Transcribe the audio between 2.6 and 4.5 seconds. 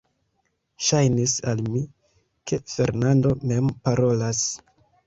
Fernando mem parolas.